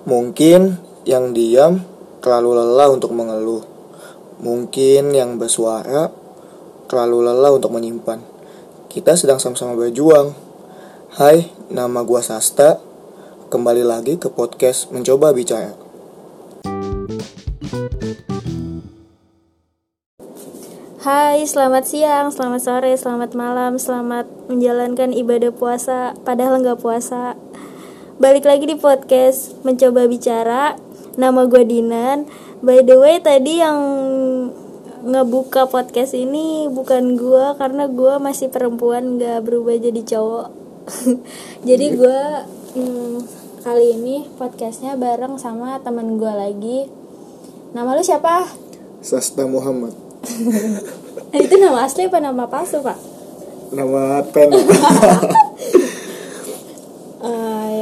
[0.00, 1.84] Mungkin yang diam
[2.24, 3.60] terlalu lelah untuk mengeluh.
[4.40, 6.08] Mungkin yang bersuara
[6.88, 8.24] terlalu lelah untuk menyimpan.
[8.88, 10.32] Kita sedang sama-sama berjuang.
[11.20, 12.80] Hai, nama gua Sasta.
[13.52, 15.76] Kembali lagi ke podcast Mencoba Bicara.
[21.04, 27.36] Hai, selamat siang, selamat sore, selamat malam, selamat menjalankan ibadah puasa padahal nggak puasa.
[28.20, 30.76] Balik lagi di podcast Mencoba Bicara.
[31.16, 32.28] Nama gue Dinan.
[32.60, 33.80] By the way, tadi yang
[35.08, 40.52] ngebuka podcast ini bukan gue karena gue masih perempuan nggak berubah jadi cowok.
[41.72, 42.20] jadi gue
[42.76, 43.16] hmm,
[43.64, 46.92] kali ini podcastnya bareng sama teman gue lagi.
[47.72, 48.44] Nama lu siapa?
[49.00, 49.96] Sasta Muhammad.
[51.40, 53.00] itu nama asli apa nama palsu pak?
[53.72, 54.52] Nama pen.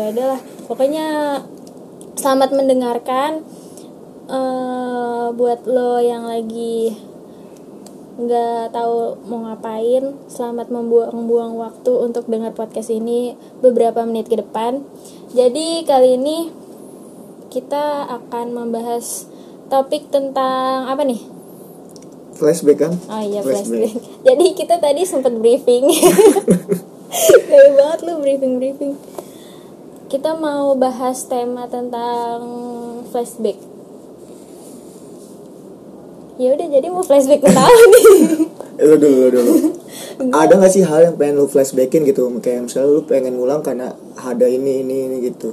[0.08, 1.06] Udahlah, pokoknya
[2.16, 3.44] selamat mendengarkan.
[4.28, 6.96] eh buat lo yang lagi
[8.16, 14.80] nggak tahu mau ngapain, selamat membuang-buang waktu untuk dengar podcast ini beberapa menit ke depan.
[15.36, 16.48] Jadi kali ini
[17.52, 19.28] kita akan membahas
[19.68, 21.20] topik tentang apa nih?
[22.32, 22.92] Flashback kan?
[23.12, 23.92] Oh iya flashback.
[24.24, 25.88] Jadi kita tadi sempat briefing.
[27.48, 28.96] Gaya banget lu briefing briefing.
[30.08, 32.40] Kita mau bahas tema tentang
[33.12, 33.60] flashback.
[36.40, 37.60] Ya udah jadi mau flashback nih?
[38.80, 39.52] Eh, lu dulu, lu dulu.
[40.32, 42.24] ada gak sih hal yang pengen lu flashbackin gitu?
[42.40, 45.52] Kayak misalnya lu pengen ngulang karena ada ini, ini, ini gitu.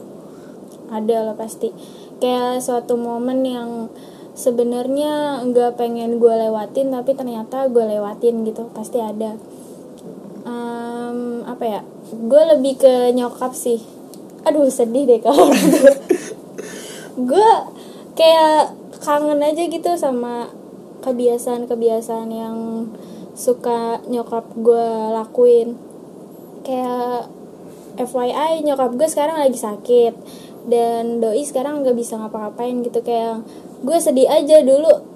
[0.87, 1.75] Ada lah pasti.
[2.23, 3.91] Kayak suatu momen yang
[4.39, 9.35] sebenarnya nggak pengen gue lewatin tapi ternyata gue lewatin gitu pasti ada.
[10.47, 11.81] Em, apa ya?
[12.13, 13.83] Gue lebih ke nyokap sih.
[14.45, 15.49] Aduh sedih deh kalau
[17.29, 17.51] gue
[18.13, 20.49] kayak kangen aja gitu sama
[21.05, 22.57] kebiasaan-kebiasaan yang
[23.37, 25.77] suka nyokap gue lakuin.
[26.65, 27.29] Kayak
[27.99, 30.13] FYI nyokap gue sekarang lagi sakit.
[30.65, 33.03] Dan doi sekarang nggak bisa ngapa-ngapain gitu.
[33.05, 33.45] Kayak
[33.85, 35.13] gue sedih aja dulu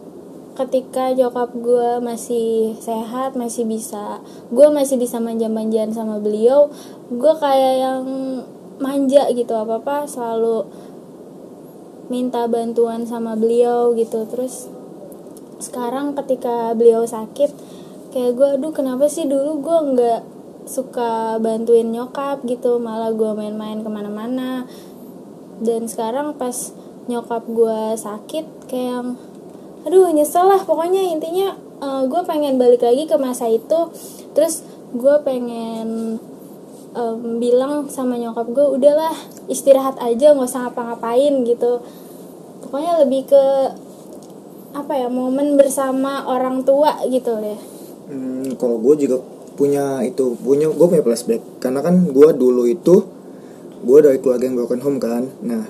[0.59, 4.19] ketika nyokap gue masih sehat masih bisa
[4.51, 6.69] gue masih bisa manja-manjaan sama beliau.
[7.09, 8.03] Gue kayak yang
[8.79, 10.63] manja gitu apa apa selalu
[12.09, 14.25] minta bantuan sama beliau gitu.
[14.25, 14.71] Terus
[15.59, 17.51] sekarang ketika beliau sakit
[18.09, 20.21] kayak gue aduh kenapa sih dulu gue nggak
[20.65, 24.65] suka bantuin nyokap gitu malah gue main-main ke mana-mana?
[25.59, 26.71] Dan sekarang pas
[27.11, 29.07] nyokap gue sakit kayak yang
[29.83, 31.53] aduh nyesel lah pokoknya intinya
[32.07, 33.91] gue pengen balik lagi ke masa itu.
[34.33, 34.63] Terus
[34.95, 36.17] gue pengen
[36.95, 39.13] em, bilang sama nyokap gue udahlah
[39.51, 41.83] istirahat aja nggak usah ngapa-ngapain gitu.
[42.65, 43.43] Pokoknya lebih ke
[44.69, 47.59] apa ya momen bersama orang tua gitu deh.
[48.09, 49.17] Hmm, kalau gue juga
[49.57, 51.41] punya itu punya gue punya flashback.
[51.61, 53.05] Karena kan gue dulu itu
[53.79, 55.23] gue dari keluarga yang broken home kan.
[55.45, 55.65] Nah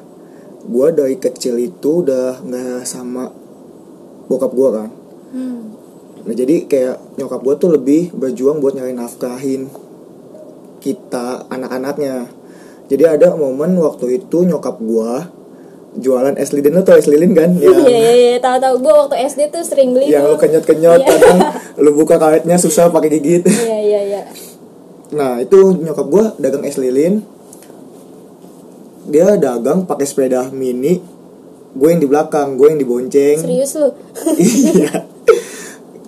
[0.59, 3.31] gue dari kecil itu udah nggak sama
[4.27, 4.89] bokap gue kan.
[5.29, 5.77] Hmm.
[6.25, 9.69] nah jadi kayak nyokap gue tuh lebih berjuang buat nyari nafkahin
[10.79, 12.27] kita anak-anaknya.
[12.89, 15.11] Jadi ada momen waktu itu nyokap gue
[16.01, 16.73] jualan es lilin.
[16.73, 17.53] Lo tau es lilin kan?
[17.59, 21.07] Iya iya iya tahu tahu gue waktu SD tuh sering beli yang lu kenyot-kenyot Iya.
[21.07, 21.37] kadang
[21.77, 23.43] lu buka karetnya susah pakai gigit.
[23.67, 24.21] Iya iya iya.
[25.13, 27.21] Nah itu nyokap gue dagang es lilin.
[29.09, 31.01] Dia dagang pakai sepeda mini.
[31.69, 33.37] Gue yang di belakang, gue yang dibonceng.
[33.45, 33.89] Serius lu?
[34.41, 35.05] Iya.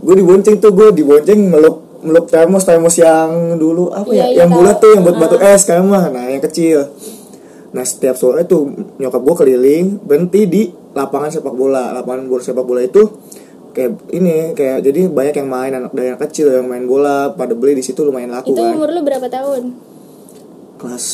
[0.02, 4.50] Gue dibonceng tuh, gue dibonceng meluk meluk termos termos yang dulu apa ya iya, yang
[4.50, 6.90] bulat tuh yang buat batu es sekarang mah nah yang kecil
[7.72, 8.68] nah setiap sore tuh
[9.00, 13.08] nyokap gue keliling berhenti di lapangan sepak bola lapangan bola sepak bola itu
[13.72, 17.56] kayak ini kayak jadi banyak yang main anak dari anak kecil yang main bola pada
[17.56, 19.64] beli di situ lumayan laku Itu kan umur lu berapa tahun?
[20.82, 21.06] kelas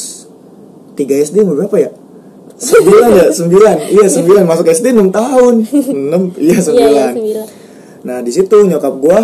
[0.98, 1.92] 3 SD umur berapa ya?
[2.58, 3.28] 9 ya?
[3.30, 7.48] 9 Iya 9 Masuk SD 6 tahun 6 Iya 9 Iya iya sembilan.
[8.08, 9.22] Nah di situ nyokap gua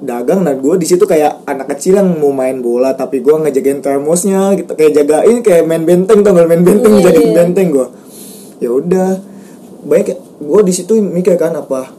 [0.00, 3.84] dagang dan gue di situ kayak anak kecil yang mau main bola tapi gua ngejagain
[3.84, 4.72] termosnya gitu.
[4.72, 6.92] Kayak jagain kayak main benteng tuh main benteng?
[6.96, 7.36] Iya, jagain iya.
[7.36, 7.86] benteng gua.
[8.58, 9.10] Ya udah.
[9.80, 11.92] Baik gue di situ mikir kan apa?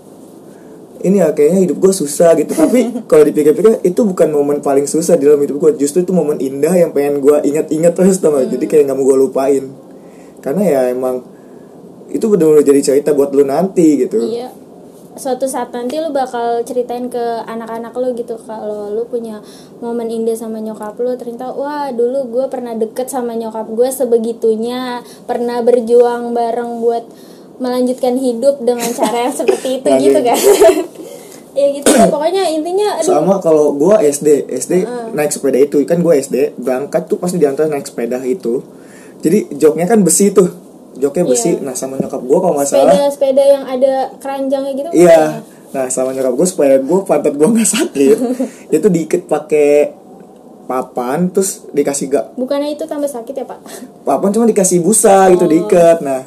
[1.01, 2.53] Ini ya kayaknya hidup gue susah gitu.
[2.53, 6.41] Tapi kalau dipikir-pikir itu bukan momen paling susah di dalam hidup gue justru itu momen
[6.41, 8.49] indah yang pengen gue ingat-ingat terus tau gak?
[8.53, 9.63] jadi kayak nggak mau gue lupain.
[10.41, 11.21] Karena ya emang
[12.11, 14.17] itu benar-benar jadi cerita buat lu nanti gitu.
[14.21, 14.49] Iya.
[15.19, 18.39] Suatu saat nanti lu bakal ceritain ke anak-anak lu gitu.
[18.39, 19.43] Kalau lu punya
[19.83, 25.03] momen indah sama nyokap lu ternyata wah dulu gue pernah deket sama nyokap gue sebegitunya
[25.27, 27.03] pernah berjuang bareng buat
[27.61, 30.39] melanjutkan hidup dengan cara yang seperti itu gitu kan.
[31.51, 31.91] Ya gitu.
[32.07, 35.83] Pokoknya intinya aduh, sama kalau gua SD SD naik sepeda itu.
[35.83, 38.63] Kan gua SD berangkat tuh pasti diantar naik sepeda itu.
[39.19, 40.47] Jadi joknya kan besi tuh
[41.01, 41.57] joknya besi.
[41.57, 41.65] Iya.
[41.65, 42.93] nah sama nyokap gua kalau nggak salah.
[42.93, 45.41] sepeda sepeda yang ada keranjangnya gitu iya.
[45.73, 48.17] nah sama nyokap gua supaya gua pantat gua nggak sakit
[48.77, 49.97] itu diikat pakai
[50.71, 53.59] papan terus dikasih gak bukannya itu tambah sakit ya pak?
[54.07, 55.51] Papan cuma dikasih busa gitu Oh.
[55.51, 55.99] diikat.
[55.99, 56.23] Nah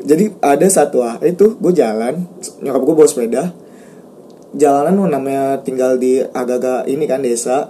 [0.00, 2.24] jadi ada satu hari itu gue jalan
[2.64, 3.52] nyokap gue bawa sepeda.
[4.56, 7.68] Jalanan namanya tinggal di agak-agak ini kan desa.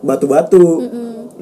[0.00, 0.80] Batu-batu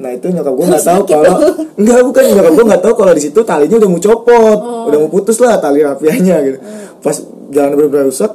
[0.01, 1.33] nah itu nyokap gue nggak tahu kalau
[1.79, 4.59] enggak bukan nyokap gue nggak tahu kalau di situ talinya udah mau copot.
[4.89, 6.57] Udah mau putus lah tali rapiahnya gitu.
[7.05, 7.17] Pas
[7.53, 8.31] jalan benar-benar rusak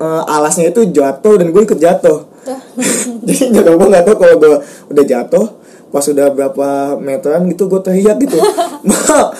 [0.00, 2.28] eh, alasnya itu jatuh dan gue ikut jatuh.
[3.26, 4.52] Jadi nyokap gue nggak tahu kalau gue
[4.92, 5.46] udah jatuh
[5.90, 6.68] pas udah berapa
[7.02, 8.38] meteran gitu gue teriak gitu.
[8.86, 9.32] Ma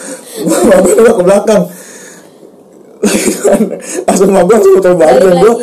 [0.67, 1.63] ma gue ke belakang.
[4.09, 5.53] Langsung ma gue langsung muter balik dan gue.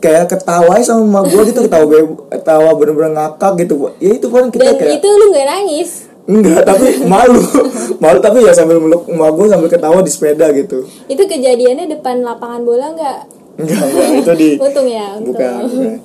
[0.00, 1.86] Kayak ketawa sama ma gue gitu ketawa
[2.32, 5.90] ketawa bener-bener ngakak gitu ya itu kan kita dan kayak itu lu nggak nangis?
[6.30, 7.42] Enggak tapi malu.
[8.02, 10.86] Malu tapi ya sambil meluk ma gue sambil ketawa di sepeda gitu.
[11.10, 14.08] Itu kejadiannya depan lapangan bola nggak enggak enggak.
[14.24, 15.36] Itu di untung ya untung.
[15.36, 15.96] Bukan, bukan.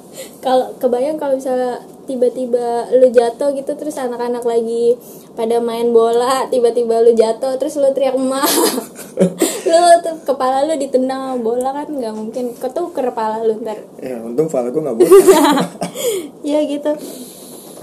[0.44, 4.94] kalau kebayang kalau misalnya tiba-tiba lu jatuh gitu terus anak-anak lagi
[5.34, 8.46] pada main bola tiba-tiba lu jatuh terus lu teriak emak
[9.70, 12.54] lu tuh kepala lu ditendang bola kan nggak mungkin.
[12.56, 13.82] Ketuker kepala lu ntar.
[13.98, 15.22] Ya untung kepala gue nggak bocor.
[16.46, 16.94] Ya gitu.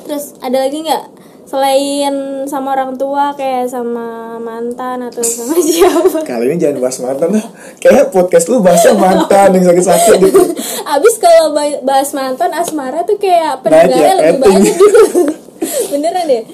[0.06, 1.21] Terus ada lagi nggak
[1.52, 6.24] selain sama orang tua kayak sama mantan atau sama siapa.
[6.24, 7.44] Kali ini jangan bahas mantan lah.
[7.76, 10.40] Kayak podcast lu bahasnya mantan yang sakit-sakit gitu.
[10.96, 14.86] Abis kalau ba- bahas mantan asmara tuh kayak Naik ya, pendengarnya lebih banyak gitu.
[15.92, 16.44] Beneran deh.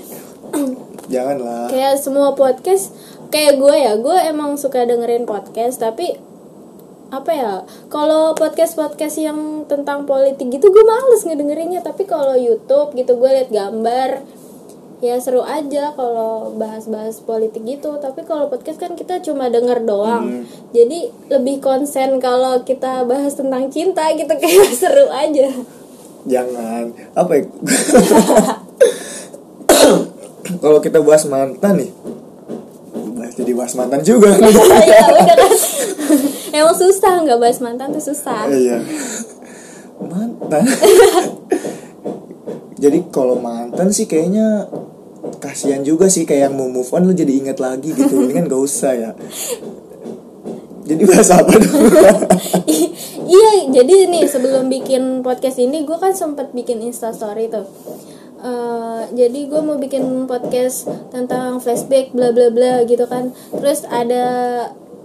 [1.15, 1.71] Janganlah.
[1.71, 2.91] Kayak semua podcast
[3.31, 6.17] kayak gue ya gue emang suka dengerin podcast tapi
[7.09, 7.53] apa ya
[7.93, 11.87] kalau podcast podcast yang tentang politik gitu gue males ngedengerinnya.
[11.87, 14.38] Tapi kalau YouTube gitu gue liat gambar
[14.99, 17.99] ya seru aja kalau bahas-bahas politik gitu.
[17.99, 20.47] Tapi kalau podcast kan kita cuma denger doang.
[20.75, 25.49] Jadi lebih konsen kalau kita bahas tentang cinta gitu kayak seru aja.
[26.29, 26.93] Jangan.
[27.15, 27.45] Apa ya?
[30.49, 31.93] Kalau kita bahas mantan nih
[33.29, 34.33] bahas jadi bahas mantan juga.
[34.41, 35.39] Ya udah kan?
[36.49, 38.49] Emang susah nggak bahas mantan tuh susah.
[38.49, 38.81] Iya.
[40.01, 40.65] Mantan.
[42.79, 44.71] Jadi kalau mantan sih kayaknya
[45.39, 48.27] kasihan juga sih kayak yang mau move on lu jadi inget lagi gitu.
[48.27, 49.11] Ini kan gak usah ya.
[50.89, 51.77] Jadi bahas apa dong?
[53.29, 57.69] Iya jadi nih sebelum bikin podcast ini gue kan sempet bikin instastory tuh.
[58.41, 63.37] Eh, jadi gue mau bikin podcast tentang flashback bla bla bla gitu kan.
[63.53, 64.25] Terus ada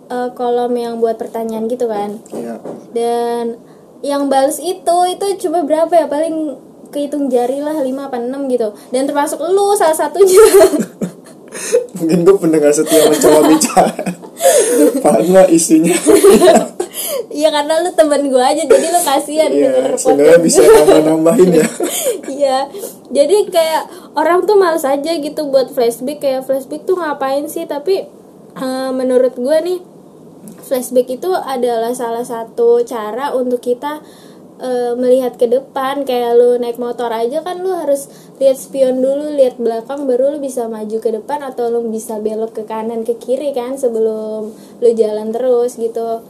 [0.07, 2.23] eh, kolom yang buat pertanyaan gitu kan.
[2.31, 2.63] Ya
[2.93, 3.57] dan
[4.05, 6.05] yang balas itu itu cuma berapa ya?
[6.07, 6.55] Paling
[6.93, 8.69] kehitung jari lah 5 apa 6 gitu.
[8.93, 10.37] Dan termasuk lu salah satunya.
[11.97, 14.05] Mungkin gue pendengar setia mencoba bicara.
[15.01, 15.97] Karena isinya.
[17.33, 21.67] Iya karena lu temen gue aja jadi lu kasihan ya sebenarnya bisa nambah nambahin ya.
[22.29, 22.59] Iya,
[23.09, 27.65] jadi kayak orang tuh males aja gitu buat flashback kayak flashback tuh ngapain sih?
[27.65, 28.05] Tapi
[28.53, 29.79] eh, menurut gue nih
[30.61, 34.05] flashback itu adalah salah satu cara untuk kita
[34.59, 39.33] eh, melihat ke depan kayak lu naik motor aja kan lu harus lihat spion dulu
[39.33, 43.17] lihat belakang baru lu bisa maju ke depan atau lu bisa belok ke kanan ke
[43.17, 46.21] kiri kan sebelum lu jalan terus gitu.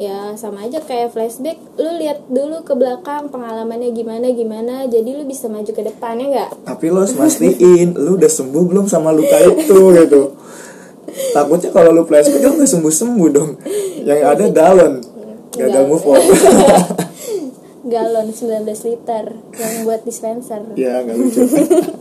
[0.00, 5.28] Ya sama aja kayak flashback lu lihat dulu ke belakang pengalamannya gimana gimana jadi lu
[5.28, 6.50] bisa maju ke depan ya nggak?
[6.66, 10.22] Tapi lo harus mastiin lu udah sembuh belum sama luka itu gitu.
[11.36, 13.50] Takutnya kalau lu flashback lu nggak sembuh sembuh dong.
[14.02, 14.94] Yang ada galon
[15.52, 15.88] gagal Galon.
[15.88, 16.22] move on
[17.92, 20.64] galon 19 liter yang buat dispenser.
[20.74, 21.44] Ya nggak lucu.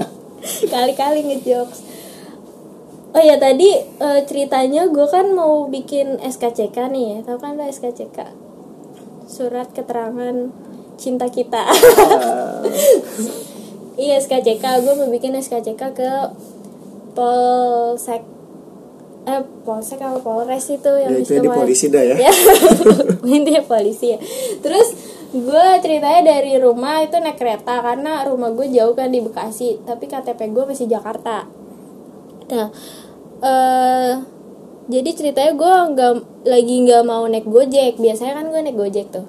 [0.74, 1.80] Kali-kali ngejokes.
[3.12, 7.18] Oh ya tadi eh, ceritanya gue kan mau bikin SKCK nih ya.
[7.28, 8.18] Tahu kan lo SKCK
[9.28, 10.50] surat keterangan
[10.96, 11.68] cinta kita.
[13.92, 16.10] Iya SKCK gue mau bikin SKCK ke
[17.12, 18.24] Polsek
[19.22, 20.18] eh Polsek apa?
[20.18, 22.16] Polres itu yang ya itu di istimewa- polisi dah ya.
[22.26, 22.34] Ya.
[23.22, 24.20] Intinya polisi ya.
[24.58, 24.88] Terus
[25.32, 30.12] gue ceritanya dari rumah itu naik kereta karena rumah gue jauh kan di Bekasi tapi
[30.12, 31.48] KTP gue masih Jakarta.
[32.52, 32.68] Nah
[33.42, 34.14] eh
[34.92, 36.14] jadi ceritanya gue nggak
[36.52, 37.96] lagi nggak mau naik gojek.
[37.96, 39.24] Biasanya kan gue naik gojek tuh.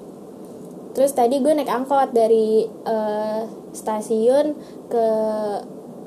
[0.91, 3.41] Terus tadi gue naik angkot dari eh,
[3.71, 4.59] stasiun
[4.91, 5.05] ke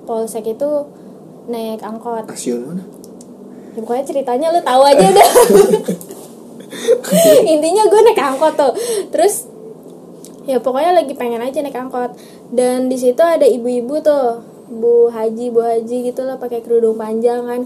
[0.04, 0.70] polsek itu
[1.48, 2.28] naik angkot.
[2.28, 2.84] Stasiun mana?
[3.72, 5.30] Ya, pokoknya ceritanya lu tahu aja dah.
[7.56, 8.72] Intinya gue naik angkot tuh.
[9.08, 9.55] Terus
[10.46, 12.14] ya pokoknya lagi pengen aja naik angkot.
[12.54, 17.44] Dan di situ ada ibu-ibu tuh bu haji bu haji gitu lah pakai kerudung panjang
[17.44, 17.62] kan.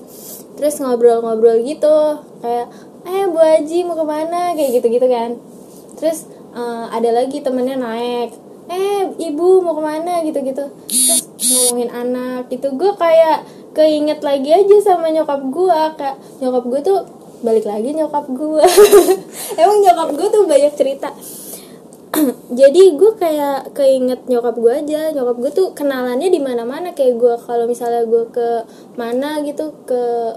[0.56, 2.68] Terus ngobrol-ngobrol gitu kayak
[3.04, 5.37] eh bu haji mau ke mana kayak gitu gitu kan.
[6.00, 11.90] Terus eh, ada lagi temennya naik eh ibu mau ke mana gitu gitu terus ngomongin
[11.90, 13.42] anak gitu gue kayak
[13.75, 16.99] keinget lagi aja sama nyokap gue kayak nyokap gue tuh
[17.42, 18.62] balik lagi nyokap gue
[19.60, 21.10] emang nyokap gue tuh banyak cerita
[22.60, 25.14] jadi gue kayak keinget nyokap gue aja.
[25.14, 28.48] Nyokap gue tuh kenalannya di mana mana kayak gue kalau misalnya gue ke
[28.98, 30.34] mana gitu ke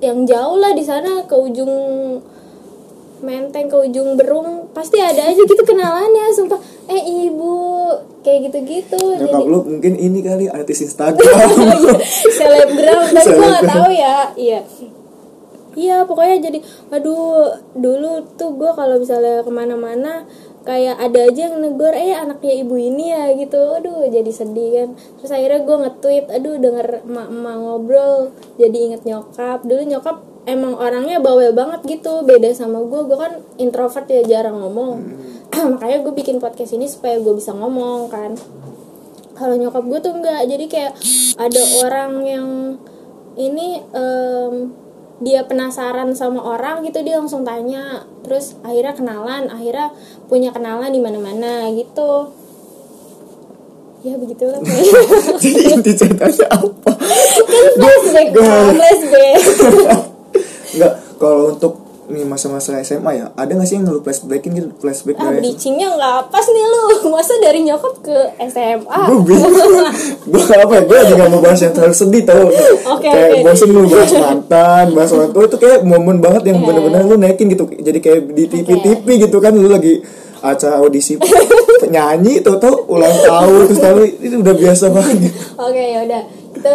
[0.00, 1.72] yang jauh lah di sana ke ujung
[3.20, 6.60] menteng ke ujung berung pasti ada aja gitu kenalannya sumpah.
[6.88, 7.52] Eh ibu
[8.20, 11.26] kayak gitu gitu nyokap lu mungkin ini kali artis Instagram.
[12.38, 13.66] Selebgram tapi gue Selebgram.
[13.66, 14.16] tahu ya.
[14.38, 14.60] Iya.
[15.70, 16.58] Iya pokoknya jadi
[16.90, 17.46] aduh
[17.78, 20.26] dulu tuh gue kalau misalnya ke mana-mana
[20.60, 23.60] kayak ada aja yang negor eh anaknya ibu ini ya gitu.
[23.80, 24.88] Aduh jadi sedih kan.
[25.20, 28.16] Terus akhirnya gue nge-tweet aduh denger emak-emak ngobrol
[28.60, 29.64] jadi inget nyokap.
[29.64, 30.16] Dulu nyokap
[30.48, 34.96] emang orangnya bawel banget gitu beda sama gue gue kan introvert ya jarang ngomong.
[35.76, 38.36] Makanya gue bikin podcast ini supaya gue bisa ngomong kan.
[39.36, 40.44] Kalau nyokap gue tuh enggak.
[40.44, 40.92] Jadi kayak
[41.40, 42.48] ada orang yang
[43.40, 44.74] ini em,
[45.20, 48.08] dia penasaran sama orang gitu dia langsung tanya.
[48.24, 49.92] Terus akhirnya kenalan akhirnya
[50.26, 52.32] punya kenalan di mana-mana gitu.
[54.00, 54.64] Ya begitulah.
[55.44, 58.28] Jadi inti ceritanya apa kan flashback
[58.72, 59.40] flashback.
[60.72, 65.16] Enggak, kalau untuk nih masa-masa SMA ya, ada gak sih yang lu flashbackin gitu, flashback
[65.16, 66.82] ah bridgingnya nggak pas nih lu.
[67.14, 69.54] Masa dari nyokap ke SMA Gue bingung.
[70.26, 72.44] Gue apa ya, gue lagi gak mau bahas yang terlalu sedih tau.
[72.98, 73.44] Oke, Kayak oke.
[73.46, 76.66] bosen lu bahas mantan, bahas orang tua Itu kayak momen banget yang Iya.
[76.66, 77.64] bener-bener lu naikin gitu.
[77.66, 80.02] Jadi kayak di TV-TV gitu kan Lu lagi
[80.40, 81.20] acara audisi
[81.84, 85.32] penyanyi tau tau ulang tahun terus tahu itu udah biasa banget.
[85.56, 86.22] Oke ya udah.
[86.56, 86.72] Kita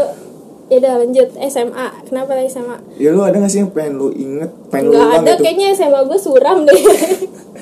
[0.66, 1.30] ya udah lanjut.
[1.46, 4.98] SMA kenapa lagi SMA ya lu ada gak sih yang pengen lu inget pengen lu
[4.98, 5.32] nggak ulang ada.
[5.32, 6.82] gitu kayaknya SMA gue suram deh.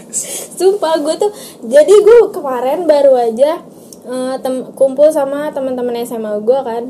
[0.60, 1.32] Sumpah gue tuh
[1.66, 3.60] jadi gue kemarin baru aja
[4.04, 6.84] eh, tem- kumpul sama teman-teman SMA gue kan.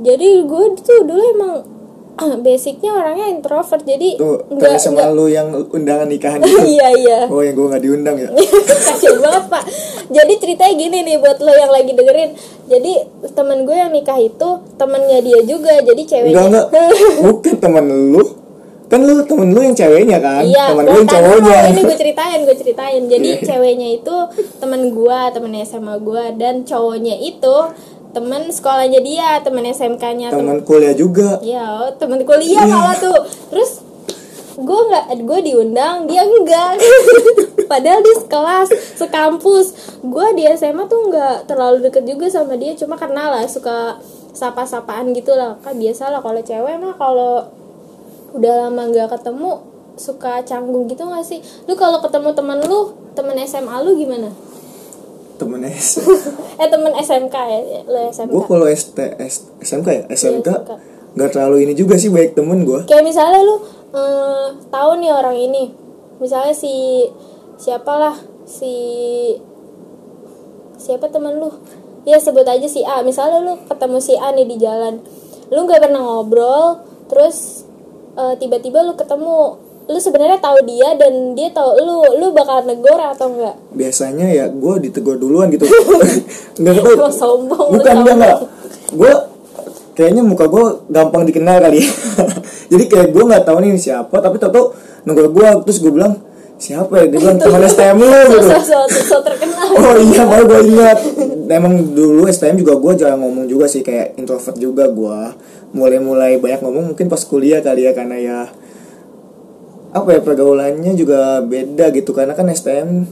[0.00, 1.52] Jadi gue tuh dulu emang
[2.18, 7.18] basicnya orangnya introvert jadi tuh nggak sama nggak- lu yang undangan nikahan gitu iya iya.
[7.26, 8.28] Oh yang gue gak diundang ya?
[8.84, 9.62] Kasian banget pak.
[10.06, 12.30] Jadi ceritanya gini nih buat lo yang lagi dengerin.
[12.66, 12.92] Jadi
[13.30, 16.88] temen gue yang nikah itu temennya dia juga jadi ceweknya enggak enggak.
[17.24, 18.24] Bukan teman lu.
[18.86, 20.42] Kan lu temen lu yang ceweknya kan?
[20.42, 21.58] Iya, teman lu yang cowoknya.
[21.62, 23.02] no, ini gue ceritain, gue ceritain.
[23.06, 23.42] Jadi Iya.
[23.46, 24.16] ceweknya itu
[24.58, 27.56] temen gue, temen SMA gue, dan cowoknya itu
[28.10, 32.74] temen sekolahnya dia, temen SMK-nya, temen teman kuliah juga Iya, oh, temen kuliah Iya.
[32.74, 33.18] malah tuh.
[33.54, 33.86] Terus
[34.60, 36.76] gue nggak, gue diundang, dia enggak.
[37.70, 39.66] Padahal di sekelas, sekampus.
[40.02, 44.02] Gue di SMA tuh nggak terlalu deket juga sama dia, cuma kenal lah, suka
[44.34, 45.56] sapa-sapaan gitu lah.
[45.62, 47.46] Kan biasa lah kalau cewek mah kalau
[48.34, 49.62] udah lama nggak ketemu
[50.00, 51.44] suka canggung gitu gak sih?
[51.68, 54.32] Lu kalau ketemu temen lu, temen SMA lu gimana?
[55.40, 55.96] Temen S.
[56.60, 58.28] Eh temen SMK ya, lu SMK.
[58.28, 60.02] gue kalau ST S- SMK ya?
[60.06, 60.70] SMK SMK.
[61.10, 63.56] nggak terlalu ini juga sih baik temen gue kayak misalnya lu
[63.90, 65.64] eh, tahu nih orang ini.
[66.20, 67.08] Misalnya si
[67.56, 68.12] siapalah
[68.44, 68.74] si
[70.76, 71.48] siapa temen lu?
[72.04, 73.00] Ya sebut aja si A.
[73.00, 75.00] Misalnya lu ketemu si A nih di jalan.
[75.48, 77.64] Lu nggak pernah ngobrol terus
[78.14, 79.56] eh, tiba-tiba lu ketemu
[79.90, 83.58] lu sebenarnya tahu dia dan dia tahu lu lu bakal negor atau enggak?
[83.74, 85.66] Biasanya ya gue ditegur duluan gitu.
[86.62, 87.10] Nggak tahu.
[87.10, 88.38] Sombong, lu bukan enggak enggak
[88.90, 89.12] gue
[89.94, 91.82] kayaknya muka gue gampang dikenal kali.
[92.72, 94.64] Jadi kayak gue nggak tahu nih siapa tapi tau tau
[95.02, 96.18] negor gue terus gue bilang
[96.60, 97.06] siapa ya?
[97.10, 98.38] Dia bilang teman STM lu gitu.
[98.46, 99.66] so, so, so, so terkenal.
[99.74, 100.98] Oh iya baru gue ingat.
[101.50, 105.18] Emang dulu STM juga gue jarang ngomong juga sih Kayak introvert juga gue
[105.74, 108.38] Mulai-mulai banyak ngomong mungkin pas kuliah kali ya Karena ya
[109.90, 112.14] Apa ya pergaulannya juga beda gitu.
[112.14, 113.06] Karena kan STM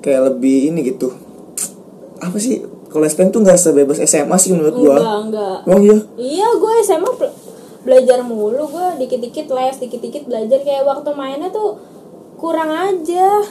[0.00, 1.12] kayak lebih ini gitu.
[2.20, 2.64] Apa sih?
[2.88, 5.56] Kalau STM tuh gak sebebas SMA sih menurut gue enggak enggak.
[5.66, 5.96] Oh iya?
[6.14, 7.36] Iya, gue SMA bel-
[7.84, 10.62] belajar mulu, gue dikit-dikit les, dikit-dikit belajar.
[10.62, 11.76] Kayak waktu mainnya tuh
[12.38, 13.42] kurang aja.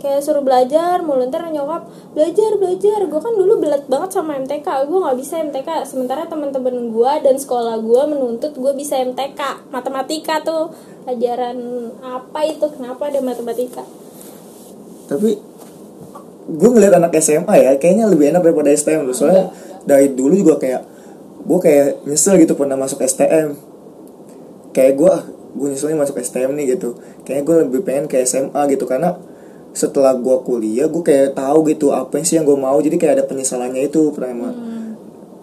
[0.00, 3.00] Kayak suruh belajar mulu ntar nyokap belajar belajar.
[3.06, 7.36] Gue kan dulu belat banget sama MTK gue nggak bisa MTK sementara teman-teman gue dan
[7.36, 10.72] sekolah gue menuntut gue bisa MTK matematika tuh.
[11.02, 11.58] Pelajaran
[11.98, 12.66] apa itu?
[12.72, 13.82] Kenapa ada matematika?
[15.10, 15.30] Tapi
[16.42, 19.54] gue ngeliat anak SMA ya kayaknya lebih enak daripada STM tuh soalnya
[19.86, 20.82] dari dulu juga kayak
[21.42, 23.54] gue kayak nyesel gitu pernah masuk STM
[24.74, 25.14] kayak gue
[25.52, 26.96] gue nyeselnya masuk STM nih gitu.
[27.28, 28.88] Kayaknya gue lebih pengen ke SMA gitu.
[28.88, 29.16] Karena
[29.72, 32.76] setelah gue kuliah gue kayak tahu gitu apa sih yang gue mau.
[32.80, 34.72] Jadi kayak ada penyesalannya itu pertama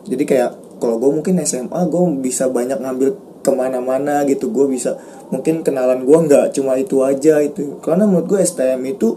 [0.10, 3.10] jadi kayak kalau gue mungkin SMA gue bisa banyak ngambil
[3.46, 4.50] ke mana-mana gitu.
[4.50, 4.98] Gue bisa
[5.30, 9.14] mungkin kenalan gue nggak cuma itu aja itu karena menurut gue STM itu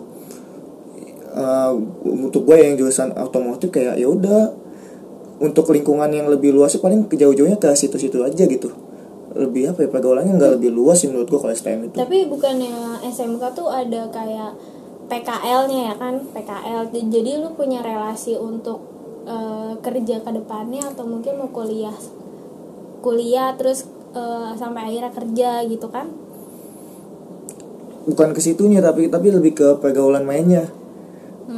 [1.33, 1.73] uh,
[2.04, 4.52] untuk gue yang jurusan otomotif kayak ya udah
[5.42, 8.69] untuk lingkungan yang lebih luas paling jauh-jauhnya ke situ-situ aja gitu.
[9.33, 11.97] Lebih apa ya pergaulannya nggak lebih luas sih menurut gue kalau STM itu.
[11.97, 14.52] Tapi bukannya SMK tuh ada kayak
[15.12, 18.81] PKL-nya ya kan PKL jadi lu punya relasi untuk
[19.28, 21.92] eh, kerja ke depannya atau mungkin mau kuliah
[23.04, 23.85] kuliah terus
[24.16, 26.09] eh, sampai akhirnya kerja gitu kan?
[28.09, 30.71] Bukan ke situnya tapi tapi lebih ke pergaulan mainnya.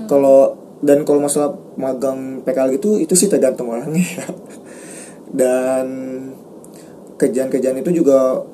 [0.04, 4.26] Kalau dan kalau masalah magang PKL gitu itu sih tergantung orangnya ya.
[5.40, 5.86] Dan
[7.16, 8.44] kerjaan-kerjaan itu juga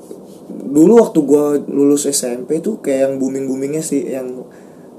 [0.51, 4.47] dulu waktu gue lulus SMP tuh kayak yang booming boomingnya sih yang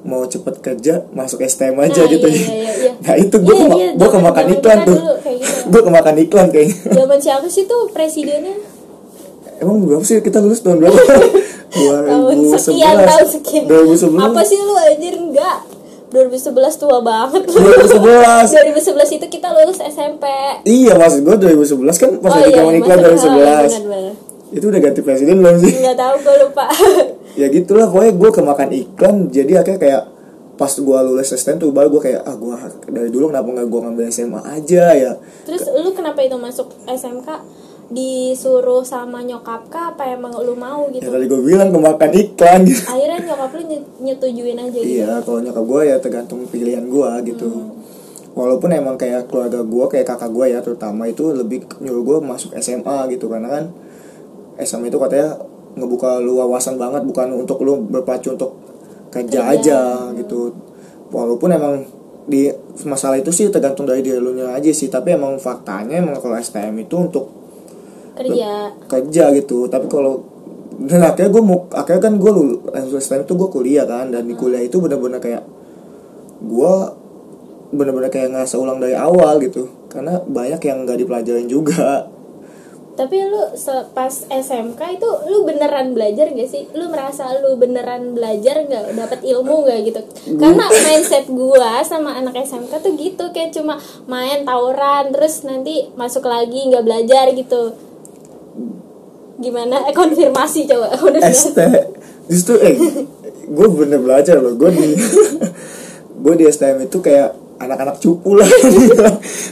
[0.04, 2.26] mau cepet kerja masuk STM aja Nah, gitu.
[2.26, 2.92] iya, iya, iya.
[3.00, 4.98] nah itu gue Iya, kema iya, gue kemakan zaman iklan tuh.
[4.98, 5.14] gitu.
[5.72, 8.56] gue kemakan iklan kayaknya zaman siapa sih tuh presidennya?
[9.58, 10.18] Emang berapa sih?
[10.20, 10.98] Kita lulus tahun berapa?
[11.72, 13.64] Tahun sekian tahun sekian.
[13.64, 15.16] 2011 apa sih lu anjir?
[15.16, 15.58] Enggak.
[16.12, 17.42] 2011 tua banget.
[17.48, 20.28] lu 2011 2011 itu kita lulus SMP
[20.62, 23.40] Iya maksud gue 2011 kan pas lagi zaman iklan Oh masuk- 2011
[23.88, 24.14] oh, iya.
[24.52, 25.72] Itu udah ganti presiden belum sih?
[25.78, 26.66] nggak tahu gue lupa
[27.34, 30.04] ya gitulah pokoknya gue kemakan iklan Jadi akhirnya kayak
[30.56, 32.54] pas gue lulus STM tuh baru gue kayak ah gue
[32.86, 35.12] dari dulu kenapa nggak gue ngambil SMA aja ya.
[35.42, 37.28] Terus lu kenapa itu masuk SMK
[37.92, 39.92] disuruh sama nyokap kah?
[39.92, 42.84] Apa emang lu mau Ya gitu tadi gue bilang kemakan iklan gitu.
[42.88, 44.86] Akhirnya nyokap lu nye- nyetujuin aja gitu?
[44.86, 47.48] Iya kalau nyokap gue ya tergantung pilihan gue gitu.
[48.32, 52.56] Walaupun emang kayak keluarga gue kayak kakak gue ya terutama itu lebih nyuruh gue masuk
[52.56, 53.28] SMA gitu.
[53.28, 53.64] Karena kan
[54.62, 55.42] SMA itu katanya
[55.76, 58.60] ngebuka lu wawasan banget bukan untuk lu berpacu untuk
[59.12, 59.56] kerja Kerja.
[59.56, 59.80] aja
[60.16, 60.52] gitu.
[61.12, 61.84] Walaupun emang
[62.28, 62.48] di
[62.88, 66.76] masalah itu sih tergantung dari diri lu aja sih Tapi emang faktanya emang kalau STM
[66.86, 67.28] itu untuk
[68.16, 68.72] kerja.
[68.88, 69.68] kerja gitu.
[69.68, 70.24] Tapi kalau
[70.82, 74.34] dan akhirnya gue mau akhirnya kan gue lulus STM itu gue kuliah kan dan di
[74.34, 75.44] kuliah itu benar-benar kayak
[76.42, 76.74] gue
[77.72, 79.72] benar-benar kayak ngerasa ulang dari awal gitu.
[79.88, 82.11] Karena banyak yang nggak dipelajarin juga
[83.02, 83.42] tapi lu
[83.98, 86.70] pas SMK itu lu beneran belajar gak sih?
[86.78, 88.94] Lu merasa lu beneran belajar nggak?
[88.94, 90.02] Dapat ilmu nggak gitu?
[90.38, 96.30] Karena mindset gua sama anak SMK tuh gitu kayak cuma main tawuran terus nanti masuk
[96.30, 97.74] lagi nggak belajar gitu.
[99.42, 99.90] Gimana?
[99.90, 101.58] Eh, konfirmasi coba udah ST
[102.30, 102.78] justru eh
[103.50, 104.54] gue bener belajar loh.
[104.54, 104.94] Gue di
[106.24, 107.34] gue di STM itu kayak
[107.68, 108.50] anak-anak cupu lah.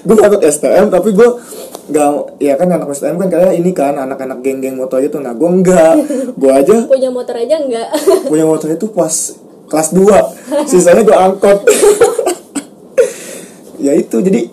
[0.06, 1.30] Gue masuk STM tapi gue
[1.90, 5.50] gak ya kan anak STM kan kayak ini kan anak-anak geng-geng motor gitu nah gue
[5.50, 5.98] enggak
[6.38, 7.88] gue aja punya motor aja nggak?
[8.32, 9.14] punya motor itu pas
[9.70, 11.60] kelas 2 sisanya gue angkot.
[13.80, 14.44] Ya itu jadi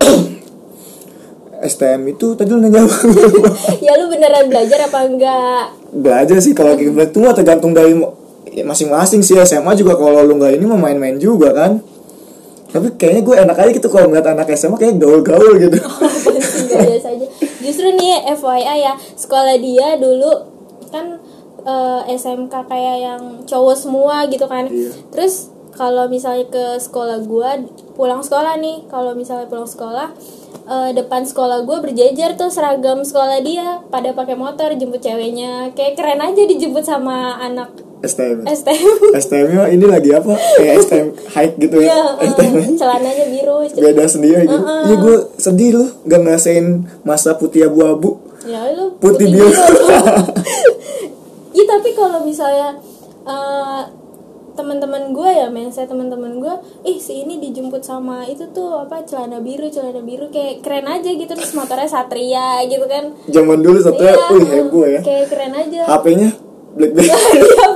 [1.68, 2.80] STM itu tadi lu nanya
[3.84, 7.92] ya lu beneran belajar apa enggak belajar sih kalau kita itu mah tergantung dari
[8.48, 9.36] ya, masing-masing sih.
[9.36, 11.84] SMA juga kalau lu nggak ini mau main-main juga kan
[12.70, 15.78] tapi kayaknya gue enak aja gitu kalau ngeliat anak SMA kayak gaul-gaul gitu.
[16.70, 17.26] Enggak biasa aja.
[17.58, 20.32] Justru nih FYI ya sekolah dia dulu
[20.94, 21.18] kan
[21.66, 24.70] eh, SMK kayak yang cowok semua gitu kan.
[24.70, 24.90] Iya.
[25.10, 27.56] terus kalau misalnya ke sekolah gua
[27.96, 30.12] pulang sekolah nih kalau misalnya pulang sekolah
[30.68, 35.74] eh, depan sekolah gua berjejer tuh seragam sekolah dia pada pakai motor jemput ceweknya.
[35.74, 40.32] Kayak keren aja dijemput sama anak STM STM STM nya ini lagi apa?
[40.56, 44.56] Kayak STM hike gitu Iya, ya eh, STM celananya biru beda sendiri gitu.
[44.62, 46.66] Iya gue sedih loh gak ngerasain
[47.02, 48.16] masa putih abu-abu.
[48.42, 49.52] Ya lu putih biru.
[51.50, 52.78] Iya tapi kalau misalnya
[53.22, 53.82] eh,
[54.50, 59.02] teman-teman gue ya men saya teman-teman gue ih si ini dijemput sama itu tuh apa
[59.02, 63.12] celana biru celana biru kayak keren aja gitu terus motornya satria gitu kan.
[63.28, 65.00] Zaman dulu satu Iya, wih heboh ya.
[65.00, 65.80] kayak keren aja.
[65.84, 66.30] HP-nya
[66.76, 67.10] BlackBerry.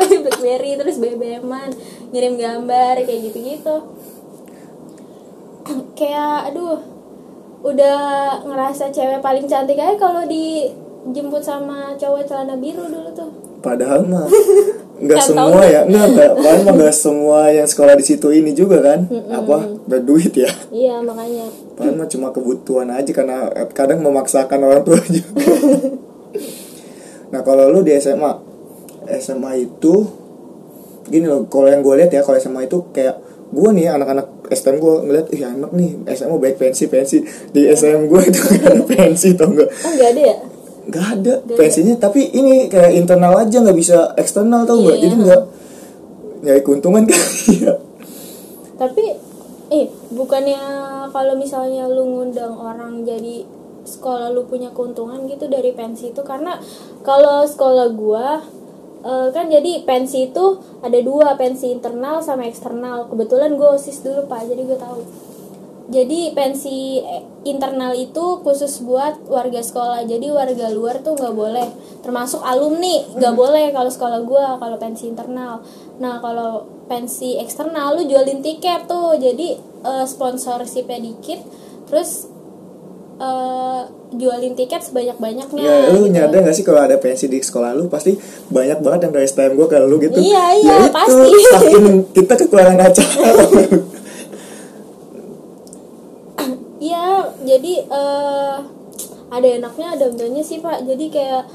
[0.05, 1.71] Iya, blackberry terus BBM-an
[2.13, 3.77] ngirim gambar kayak gitu-gitu.
[5.97, 6.79] Kayak aduh
[7.65, 7.99] udah
[8.45, 10.69] ngerasa cewek paling cantik aja kalau di
[11.13, 13.31] jemput sama cowok celana biru dulu tuh.
[13.65, 14.29] Padahal mah
[15.05, 15.89] nggak semua ya.
[15.89, 16.33] Nggak nggak
[16.69, 19.09] mah nggak semua yang sekolah di situ ini juga kan.
[19.09, 20.53] Apa berduit ya?
[20.69, 21.49] Iya makanya.
[21.75, 25.33] Padahal mah cuma kebutuhan aja karena kadang memaksakan orang tua juga.
[27.35, 28.31] Nah kalau lu di SMA
[29.19, 29.95] SMA itu
[31.05, 33.21] gini loh kalau yang gue lihat ya kalau SMA itu kayak
[33.55, 37.23] gue nih anak-anak STM gue ngeliat ih anak nih SMA baik pensi pensi.
[37.53, 40.37] Di SM gue itu gak ada pensi tau enggak oh nggak ada ya?
[40.85, 44.97] Nggak ada pensinya tapi ini kayak internal aja nggak bisa eksternal tau nggak?
[44.99, 45.05] Iya.
[45.07, 45.43] jadi nggak
[46.45, 47.23] nyari keuntungan kan?
[47.53, 47.73] Iya.
[48.75, 49.05] Tapi
[49.73, 50.61] eh bukannya
[51.09, 53.47] kalau misalnya lu ngundang orang jadi
[53.85, 56.21] sekolah lu punya keuntungan gitu dari pensi itu?
[56.25, 56.57] Karena
[57.05, 58.41] kalau sekolah gua
[59.05, 63.07] eh, kan jadi pensi itu ada dua pensi internal sama eksternal.
[63.13, 65.01] Kebetulan gue osis dulu pak jadi gue tahu.
[65.85, 70.09] Jadi pensi eh, internal itu khusus buat warga sekolah.
[70.09, 71.69] Jadi warga luar tuh nggak boleh.
[72.01, 75.61] Termasuk alumni nggak boleh kalau sekolah gua kalau pensi internal.
[76.01, 79.21] Nah kalau pensi eksternal lu jualin tiket tuh.
[79.21, 81.45] Jadi eh, sponsorshipnya dikit
[81.85, 82.33] terus
[83.21, 83.83] eh,
[84.15, 87.91] jualin tiket sebanyak banyaknya Ya, lu nyadar gak sih kalau ada pensi di sekolah lu
[87.91, 88.15] pasti
[88.51, 90.19] banyak banget yang dari STM gue kalau lu gitu.
[90.19, 91.31] Iya, iya, ya itu, pasti.
[91.55, 93.33] Saking kita kekurangan acara.
[96.85, 98.57] Iya, jadi eh
[99.33, 100.85] ada enaknya ada untungnya sih pak.
[100.85, 101.49] Jadi kayak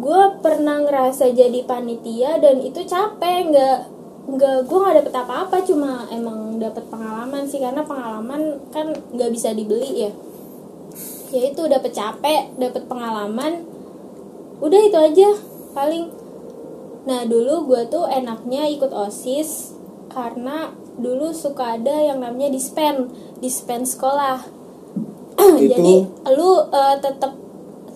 [0.00, 3.78] gue pernah ngerasa jadi panitia dan itu capek nggak
[4.22, 9.50] nggak gue nggak dapet apa-apa cuma emang dapet pengalaman sih karena pengalaman kan nggak bisa
[9.50, 10.12] dibeli ya.
[11.32, 13.66] Ya itu dapet capek dapet pengalaman
[14.62, 15.30] udah itu aja
[15.74, 16.14] paling.
[17.02, 19.74] Nah dulu gue tuh enaknya ikut osis
[20.12, 23.10] karena dulu suka ada yang namanya dispen
[23.42, 24.38] dispen sekolah.
[25.72, 27.34] Jadi lu eh, tetap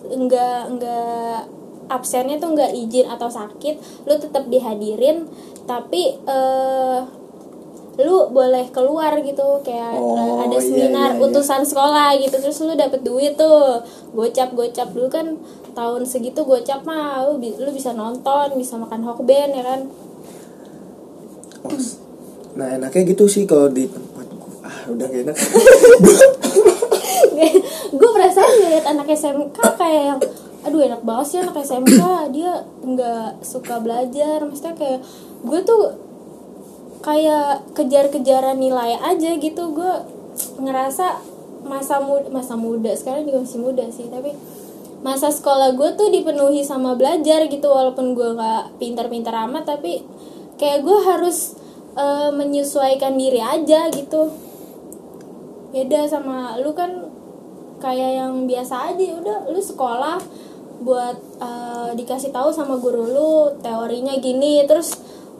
[0.07, 1.39] nggak nggak
[1.87, 5.27] absennya tuh nggak izin atau sakit lu tetap dihadirin
[5.67, 6.99] tapi eh
[7.97, 11.25] lu boleh keluar gitu kayak Oh, ada iya, seminar iya, iya.
[11.25, 13.81] utusan sekolah gitu terus lu dapet duit tuh
[14.13, 15.33] gocap gocap dulu kan
[15.73, 19.81] tahun segitu gocap mah lu, lu bisa nonton bisa makan hokben ya kan
[22.53, 24.25] nah enaknya gitu sih kalau di tempat.
[24.65, 25.37] Ah udah gak enak.
[27.97, 30.19] gue perasaan ngeliat anak SMK kayak yang
[30.65, 32.01] aduh enak banget sih anak SMK
[32.33, 34.99] dia nggak suka belajar maksudnya kayak
[35.47, 35.95] gue tuh
[37.01, 39.63] kayak kejar-kejaran nilai aja gitu.
[39.71, 39.93] Gue
[40.61, 41.23] ngerasa
[41.67, 44.31] masa muda masa muda sekarang juga masih muda sih tapi
[45.03, 50.01] masa sekolah gue tuh dipenuhi sama belajar gitu walaupun gue nggak pintar-pintar amat tapi
[50.57, 51.53] kayak gue harus
[51.93, 54.33] eh, menyesuaikan diri aja gitu.
[55.69, 57.13] Beda sama lu kan
[57.77, 60.17] kayak yang biasa aja udah lu sekolah
[60.81, 63.31] buat eh, dikasih tahu sama guru lu
[63.61, 64.97] teorinya gini terus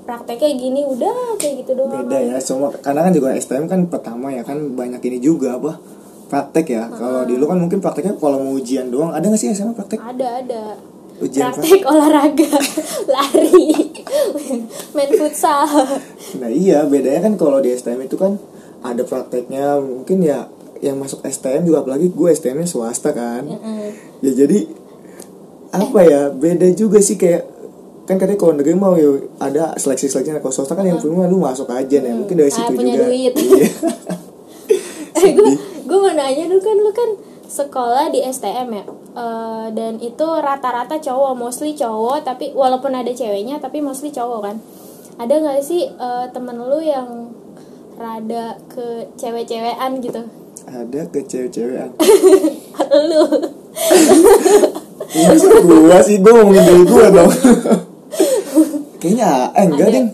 [0.08, 4.32] prakteknya gini udah kayak gitu doang Beda ya, semua karena kan juga STM kan pertama
[4.32, 5.76] ya kan banyak ini juga apa
[6.28, 6.91] praktek ya.
[6.91, 9.15] Kalau di lu kan mungkin prakteknya kalau mau ujian doang.
[9.15, 10.00] Ada gak sih SMA praktek?
[10.00, 10.63] ada ada
[11.17, 12.46] Ujian praktek olahraga
[13.15, 13.74] lari
[14.93, 15.65] main futsal
[16.38, 18.38] Nah iya bedanya kan kalau di STM itu kan
[18.86, 20.46] ada prakteknya mungkin ya
[20.78, 24.22] yang masuk STM juga apalagi gue STM nya swasta kan Mm-mm.
[24.22, 24.70] ya jadi
[25.74, 27.57] apa ya beda juga sih kayak
[28.08, 31.38] kan katanya kalau negeri mau ya ada seleksi seleksinya kalau swasta kan yang punya lu
[31.38, 33.06] masuk aja nih mungkin dari Ah, situ punya juga.
[33.06, 33.34] duit.
[33.36, 33.67] Iya.
[35.20, 35.50] eh gue
[35.84, 37.10] gue mau nanya dulu kan lu kan
[37.43, 38.84] sekolah di STM ya?
[39.12, 44.56] Eh, dan itu rata-rata cowok mostly cowok tapi walaupun ada ceweknya tapi mostly cowok kan?
[45.17, 47.36] Ada nggak sih eh, temen lu yang
[47.96, 50.22] rada ke cewek-cewekan gitu?
[50.63, 51.91] Ada ke cewek-cewekan.
[53.10, 53.24] Lu.
[55.08, 57.32] Iya sih gua sih gua ngomongin dari gua dong
[58.98, 59.96] kayaknya eh enggak Ada.
[59.98, 60.06] deh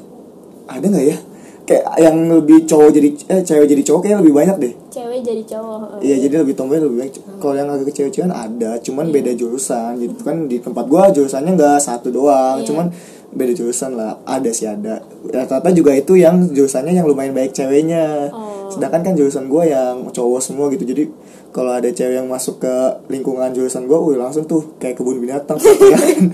[0.64, 1.18] ada nggak ya
[1.64, 5.44] kayak yang lebih cowok jadi eh cewek jadi cowok kayaknya lebih banyak deh cewek jadi
[5.48, 7.14] cowok Iya jadi lebih tomboy lebih baik.
[7.40, 9.96] Kalau yang agak kecil-kecilan ada, cuman beda jurusan.
[9.98, 12.68] Gitu kan di tempat gua jurusannya nggak satu doang, Iya.
[12.68, 12.86] cuman
[13.34, 14.20] beda jurusan lah.
[14.28, 15.02] Ada sih ada.
[15.26, 18.30] Rata-rata juga itu yang jurusannya yang lumayan baik ceweknya.
[18.30, 18.68] Oh.
[18.70, 20.84] Sedangkan kan jurusan gua yang cowok semua gitu.
[20.84, 21.10] Jadi
[21.56, 22.74] kalau ada cewek yang masuk ke
[23.10, 25.58] lingkungan jurusan gua, wih langsung tuh kayak kebun binatang.
[25.64, 26.30] ya kan.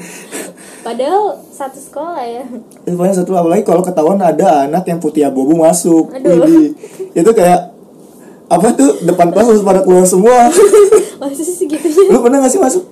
[0.79, 2.43] Padahal satu sekolah ya
[2.81, 6.09] Itu paling satu apalagi kalau ketahuan ada anak yang putih abu masuk.
[6.11, 6.39] Aduh.
[6.39, 6.67] Widih.
[7.13, 7.75] Itu kayak
[8.47, 10.49] apa tuh depan kelas harus pada keluar semua.
[11.21, 12.83] masih segitunya Lu pernah gak sih masuk?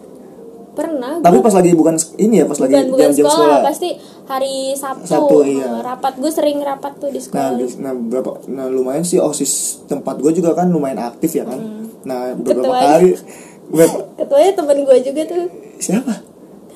[0.69, 3.60] pernah Tapi gua- pas lagi bukan ini ya, pas lagi bukan bukan jam-jam sekolah, sekolah.
[3.65, 3.89] pasti
[4.28, 5.67] hari Sabtu, Sabtu, iya.
[5.82, 9.54] Rapat gue sering rapat tuh di Nah, sekolah bis- nah berapa nah lumayan sih OSIS
[9.86, 11.58] tempat gue juga kan lumayan aktif ya kan.
[12.04, 12.78] Nah, beberapa Hmm.
[12.78, 12.89] Ketuanya.
[12.93, 13.10] kali
[13.73, 15.43] Bukan, ketuanya temen gue juga tuh
[15.78, 16.13] siapa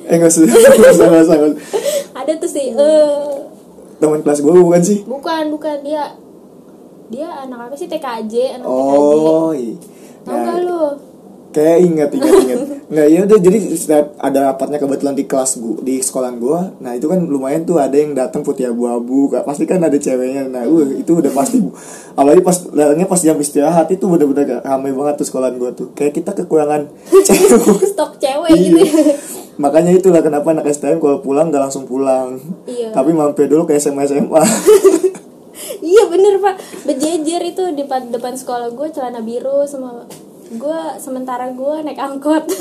[0.03, 1.59] eh nggak usah nggak usah nggak usah, nggak usah.
[2.13, 3.29] ada tuh sih eh.
[3.97, 5.05] Teman kelas gue bukan sih?
[5.05, 5.77] Bukan bukan.
[5.81, 6.17] Dia
[7.07, 7.85] dia anak apa sih?
[7.85, 9.75] TKJ anak TKJ oh iya
[10.21, 10.81] tau gak lu?
[11.51, 12.59] kayak ingat ingat ingat.
[12.87, 16.71] Nggak ya udah jadi setiap ada rapatnya kebetulan di kelas gua di sekolah gua.
[16.79, 19.27] Nah itu kan lumayan tuh ada yang datang putih abu-abu.
[19.43, 20.47] Pasti kan ada ceweknya.
[20.47, 21.59] Nah uh, itu udah pasti
[22.15, 25.91] apalagi pas datangnya pas jam istirahat itu bener-bener ramai banget tuh sekolah gua tuh.
[25.91, 26.87] Kayak kita kekurangan
[27.27, 27.83] cewek.
[27.91, 28.87] Stok cewek gitu Iya.
[28.87, 29.03] ya
[29.61, 32.41] makanya itulah kenapa anak STM kalau pulang nggak langsung pulang.
[32.65, 32.89] Iya.
[32.89, 34.41] tapi mampir dulu ke SMA SMA
[35.93, 36.57] iya bener pak.
[36.89, 40.09] Berjejer itu di depan depan sekolah gue celana biru semua
[40.51, 42.43] gue sementara gue naik angkot.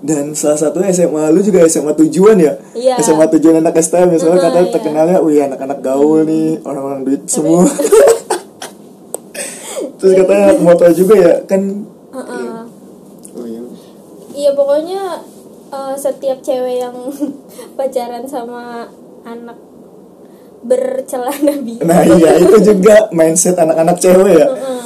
[0.00, 2.56] Dan salah satu SMA lu juga SMA tujuan ya?
[2.72, 2.96] Iya.
[3.04, 4.72] SMA tujuan anak STM ya soalnya Heeh, katanya iya.
[4.72, 7.68] terkenalnya wih anak-anak gaul nih orang-orang duit semua.
[10.00, 11.34] Terus katanya anak motor juga ya?
[11.44, 11.84] Kan
[12.16, 12.48] Heeh.
[13.36, 13.60] oh iya.
[14.32, 15.20] Iya pokoknya
[15.94, 16.96] eh, setiap cewek yang
[17.78, 18.86] pacaran sama
[19.26, 19.58] anak
[20.60, 21.82] bercelana biru.
[21.84, 24.48] Nah iya itu juga mindset anak-anak cewek ya.
[24.48, 24.78] Heeh.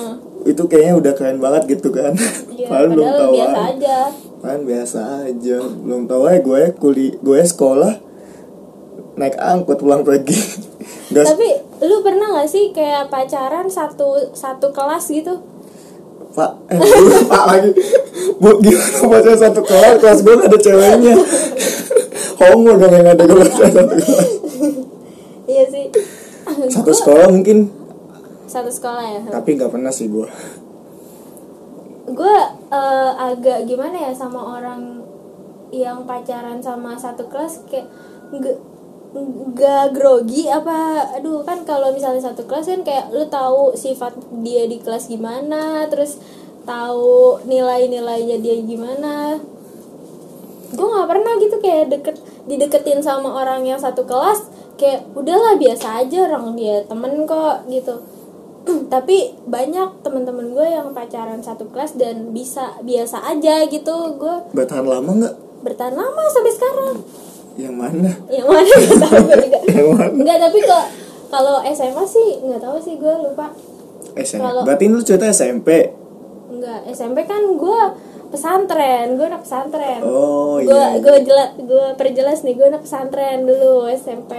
[0.45, 2.13] itu kayaknya udah keren banget gitu kan.
[2.53, 3.65] Iya, padahal belum tahu biasa aja.
[3.73, 3.99] aja.
[4.45, 5.57] Kan biasa aja.
[5.65, 7.93] Belum tahu aja gue kuli gue sekolah
[9.17, 10.37] naik angkot pulang pergi.
[11.11, 11.49] Nggak tapi
[11.85, 15.54] lu pernah gak sih kayak pacaran satu satu kelas gitu
[16.35, 16.87] Pak, eh, bu,
[17.33, 17.71] Pak lagi.
[18.43, 19.95] Bu, gimana pacaran satu kelas?
[20.03, 21.15] Kelas gue ada ceweknya.
[22.35, 24.09] Homo dong yang ada kelas satu kelas.
[25.47, 25.87] iya sih
[26.67, 27.71] Satu sekolah mungkin,
[28.45, 30.27] satu sekolah ya tapi gak pernah sih gue.
[32.05, 32.37] gue
[32.69, 35.01] eh, agak gimana ya sama orang
[35.71, 37.89] yang pacaran sama satu kelas kayak
[38.29, 38.57] nggak
[39.15, 44.11] nggak grogi apa aduh kan kalau misalnya satu kelas kan kayak lu tahu sifat
[44.43, 46.19] dia di kelas gimana terus
[46.65, 49.39] tahu nilai-nilainya dia gimana.
[50.75, 56.03] Gue nggak pernah gitu kayak deket dideketin sama orang yang satu kelas kayak udahlah biasa
[56.03, 58.03] aja orang dia temen kok gitu.
[58.93, 64.19] Tapi banyak teman-teman gue yang pacaran satu kelas dan bisa biasa aja gitu.
[64.19, 65.37] Gue Bertahan lama gak?
[65.65, 66.97] bertahan lama sampai sekarang
[67.57, 68.11] Yang mana?
[68.29, 70.11] yang mana nggak tahu gue juga Yang mana?
[70.17, 70.85] nggak tapi kok
[71.29, 73.47] kalau SMA sih nggak tahu sih gue lupa
[74.15, 74.41] SMP.
[74.41, 75.69] Kalau- Berarti lu cerita SMP.
[76.47, 77.81] nggak SMP kan gue
[78.29, 80.99] pesantren gue anak pesantren Oh, gue iya.
[80.99, 84.35] gue jelas gue perjelas nih gue anak pesantren dulu SMP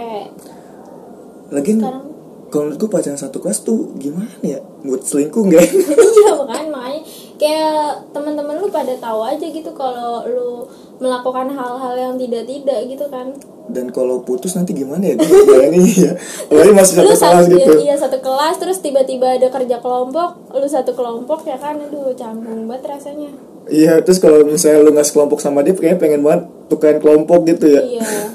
[1.46, 2.04] Lagian, Sekarang?
[2.46, 4.58] kalau menurut gue pacaran satu kelas tuh gimana ya?
[4.82, 5.62] Buat selingkuh gak?
[6.16, 7.00] iya makanya makanya
[7.36, 10.64] kayak teman-teman lu pada tahu aja gitu kalau lu
[10.96, 15.18] melakukan hal-hal yang tidak tidak gitu kan Dan kalau putus nanti gimana ya?
[15.18, 16.12] Bayangin ya.
[16.46, 17.72] Apalagi masih satu lu kelas satu gitu.
[17.82, 22.70] iya satu kelas terus tiba-tiba ada kerja kelompok lu satu kelompok ya kan aduh canggung
[22.70, 23.30] banget rasanya
[23.66, 27.66] Iya, terus kalau misalnya lu nggak sekelompok sama dia, kayaknya pengen banget tukeran kelompok gitu
[27.66, 27.82] ya.
[27.82, 28.30] iya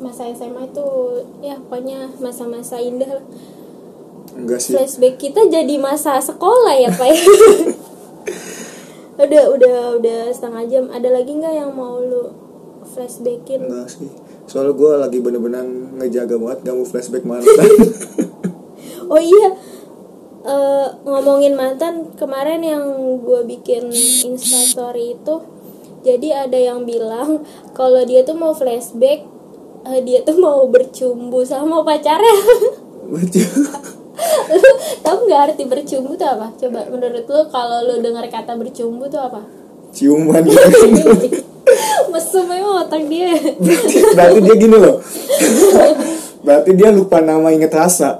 [0.00, 0.86] masa SMA itu
[1.44, 3.24] ya pokoknya masa-masa indah lah.
[4.36, 4.72] Enggak sih.
[4.76, 7.22] flashback kita jadi masa sekolah ya pak ya?
[9.26, 12.30] udah udah udah setengah jam ada lagi nggak yang mau lu
[12.86, 14.10] flashbackin Enggak sih.
[14.50, 15.62] Soalnya gue lagi bener-bener
[16.00, 17.70] ngejaga banget gak mau flashback mantan.
[19.14, 19.54] oh iya
[20.40, 22.80] Eh, ngomongin mantan kemarin yang
[23.20, 25.36] gue bikin instastory itu
[26.00, 27.44] jadi ada yang bilang
[27.76, 29.28] kalau dia tuh mau flashback
[29.84, 32.40] eh, dia tuh mau bercumbu sama pacarnya
[33.12, 33.44] Baca.
[34.60, 34.70] lu
[35.04, 39.20] tau nggak arti bercumbu tuh apa coba menurut lu kalau lu dengar kata bercumbu tuh
[39.20, 39.42] apa
[39.90, 41.34] Ciuman gitu.
[42.12, 44.96] mesum emang otak dia berarti, berarti dia gini loh.
[46.42, 48.18] berarti dia lupa nama inget rasa.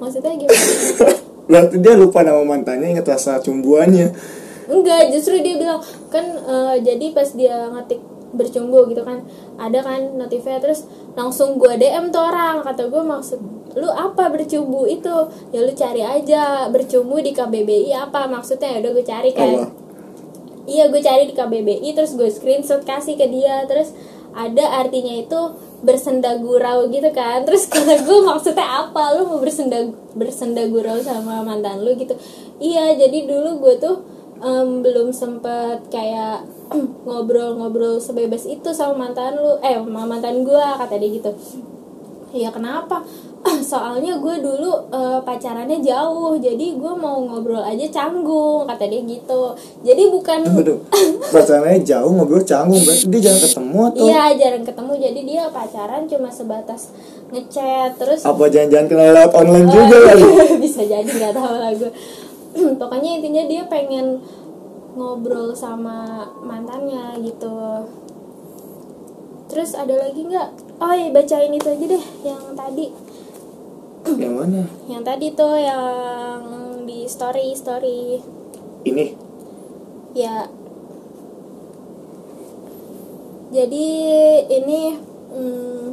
[0.00, 0.56] maksudnya gimana
[1.46, 4.10] Berarti dia lupa nama mantannya inget rasa cumbuannya.
[4.66, 5.78] enggak justru dia bilang
[6.10, 8.02] kan eh, jadi pas dia ngetik
[8.34, 9.22] bercumbu gitu kan.
[9.60, 13.40] Ada kan notifnya terus langsung gua DM tuh orang kata gue maksud
[13.76, 15.14] lu apa bercumbu itu?
[15.52, 18.24] Ya lu cari aja bercumbu di KBBI apa?
[18.26, 19.68] Maksudnya ya udah gue cari kan.
[20.66, 20.90] Iya.
[20.90, 23.92] Gue cari di KBBI terus gue screenshot kasih ke dia terus
[24.36, 25.40] ada artinya itu
[25.84, 27.44] bersenda gurau gitu kan.
[27.44, 29.12] Terus kata gue maksudnya apa?
[29.20, 31.92] Lu mau bersenda bersenda gurau sama mantan lu?
[31.94, 32.16] Gitu.
[32.56, 36.44] Iya jadi dulu gue tuh em, belum sempet kayak
[37.06, 39.56] ngobrol-ngobrol sebebas itu sama mantan lu.
[39.60, 41.30] Eh sama mantan gue kata dia gitu.
[42.34, 43.00] Ya kenapa?
[43.62, 49.54] Soalnya gue dulu eh, pacarannya jauh jadi gue mau ngobrol aja canggung kata dia gitu.
[49.80, 50.82] Jadi bukan Aduh,
[51.34, 54.02] pacarannya jauh ngobrol canggung berarti dia jarang ketemu atau?
[54.02, 56.90] Iya jarang ketemu jadi dia pacaran cuma sebatas
[57.26, 60.24] ngechat terus apa jangan-jangan kenal lewat online Oh, juga kali?
[60.62, 61.90] bisa jadi nggak tahu lah gue
[62.80, 64.24] pokoknya intinya dia pengen
[64.96, 67.84] ngobrol sama mantannya gitu.
[69.46, 70.80] Terus ada lagi nggak?
[70.80, 72.86] Oh ya bacain itu aja deh yang tadi.
[74.22, 74.62] Yang mana?
[74.86, 76.38] yang tadi tuh yang
[76.86, 78.22] di story story.
[78.86, 79.06] Ini.
[80.14, 80.46] ya.
[83.50, 83.86] Jadi
[84.46, 84.94] ini
[85.34, 85.86] hmm,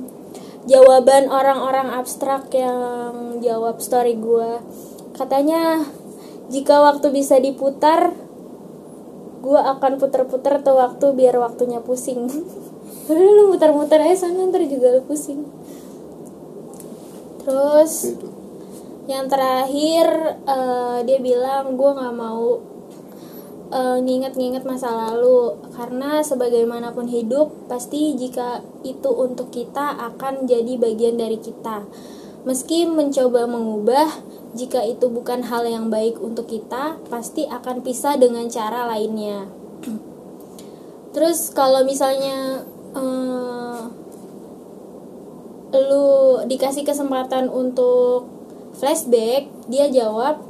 [0.70, 4.62] jawaban orang-orang abstrak yang jawab story gue
[5.18, 5.84] katanya
[6.52, 8.12] jika waktu bisa diputar
[9.44, 12.32] gue akan puter-puter tuh waktu biar waktunya pusing.
[13.12, 15.44] Udah lu muter-muter aja sana ntar juga lu pusing.
[17.44, 18.28] Terus Itu.
[19.12, 22.64] yang terakhir eh, dia bilang gue nggak mau
[23.76, 25.60] eh, nginget-nginget masa lalu.
[25.76, 31.84] Karena sebagaimanapun hidup pasti jika itu untuk kita akan jadi bagian dari kita
[32.44, 34.20] meski mencoba mengubah
[34.54, 39.48] jika itu bukan hal yang baik untuk kita pasti akan pisah dengan cara lainnya.
[41.16, 43.82] Terus kalau misalnya eh,
[45.74, 48.30] lu dikasih kesempatan untuk
[48.78, 50.44] flashback dia jawab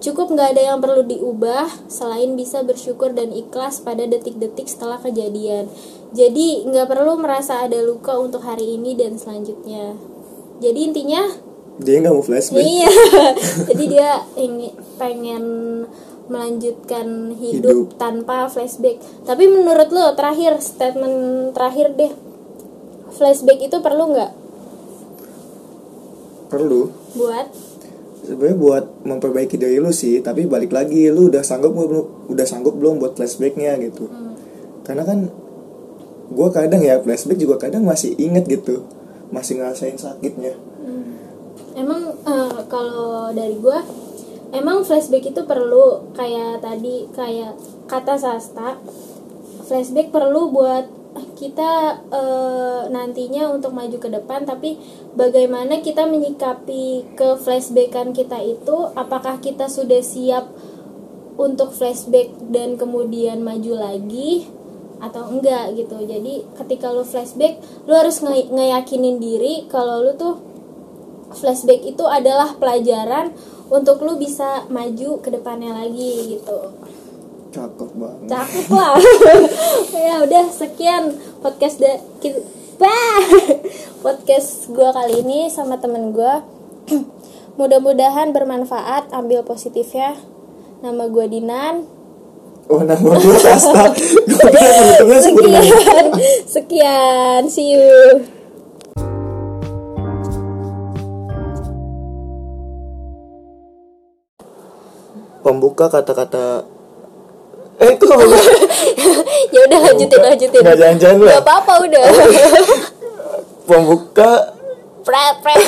[0.00, 5.68] cukup nggak ada yang perlu diubah selain bisa bersyukur dan ikhlas pada detik-detik setelah kejadian.
[6.14, 9.94] Jadi nggak perlu merasa ada luka untuk hari ini dan selanjutnya
[10.60, 11.22] jadi intinya
[11.80, 12.60] Dia nggak mau flashback.
[12.60, 12.90] iya
[13.72, 15.44] jadi dia ingin pengen
[16.30, 17.98] melanjutkan hidup, Hidup.
[17.98, 22.12] tanpa flashback tapi menurut lo terakhir statement terakhir deh
[23.10, 24.32] flashback itu perlu nggak
[26.50, 26.90] Perlu.
[27.14, 27.46] buat
[28.20, 32.30] Sebenarnya buat memperbaiki diri lu sih, tapi balik lagi lu udah sanggup belum?
[32.30, 34.06] Udah sanggup belum buat flashbacknya gitu?
[34.06, 34.36] Hmm.
[34.86, 35.26] Karena kan
[36.30, 38.86] gue kadang ya flashback juga kadang masih inget gitu,
[39.30, 40.54] masih ngerasain sakitnya.
[41.78, 43.82] emang eh, kalau dari gua
[44.50, 47.54] emang flashback itu perlu kayak tadi kayak
[47.86, 48.78] kata Sasta
[49.66, 50.86] flashback perlu buat
[51.38, 54.78] kita eh, nantinya untuk maju ke depan tapi
[55.14, 60.50] bagaimana kita menyikapi ke flashbackan kita itu apakah kita sudah siap
[61.40, 64.59] untuk flashback dan kemudian maju lagi
[65.00, 65.96] atau enggak gitu.
[66.04, 67.58] Jadi ketika lu flashback
[67.88, 70.36] lu harus nge- ngeyakinin diri kalau lu tuh
[71.32, 73.32] flashback itu adalah pelajaran
[73.70, 76.58] untuk lu bisa maju ke depannya lagi gitu.
[77.50, 78.28] Cakep banget.
[78.30, 78.94] cakep lah.
[80.06, 82.46] Ya udah sekian podcast da ki-
[82.80, 83.20] Bah!
[84.04, 86.40] podcast gua kali ini sama temen gua.
[87.58, 90.16] Mudah-mudahan bermanfaat ambil positifnya.
[90.80, 91.99] Nama gua Dinan
[92.70, 93.90] Oh nama gue Sasta.
[95.18, 96.06] Sekian.
[96.46, 97.42] sekian.
[97.50, 98.22] See you.
[105.42, 106.62] Pembuka kata-kata.
[107.82, 108.22] Eh itu apa?
[109.56, 110.62] ya udah lanjutin lanjutin.
[110.62, 111.32] Nggak jangan-jangan lah.
[111.34, 112.06] Gak apa-apa udah.
[113.66, 114.30] Pembuka.
[115.02, 115.58] Pret pret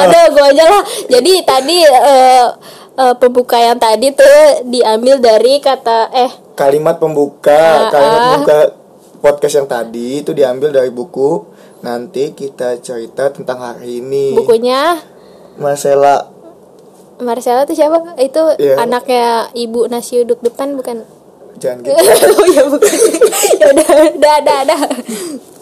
[0.00, 0.82] ada gue aja lah.
[1.12, 2.46] Jadi tadi eh,
[2.98, 8.58] eh, pembuka yang tadi tuh diambil dari kata eh kalimat pembuka Ah, kalimat pembuka
[9.18, 11.42] podcast yang tadi itu diambil dari buku.
[11.78, 14.34] Nanti kita cerita tentang hari ini.
[14.34, 14.98] Bukunya?
[15.58, 16.26] Marcella.
[17.18, 18.18] Marcella tuh siapa?
[18.18, 18.82] Itu Iya.
[18.82, 21.02] anaknya ibu nasi uduk depan bukan?
[21.58, 21.94] Jangan gitu.
[22.34, 22.94] Oh ya bukan.
[23.62, 23.86] Ya udah
[24.18, 24.80] udah udah udah